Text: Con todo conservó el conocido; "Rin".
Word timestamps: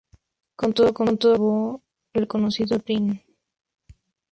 Con 0.55 0.73
todo 0.73 0.95
conservó 0.95 1.79
el 2.13 2.27
conocido; 2.27 2.81
"Rin". 2.83 3.21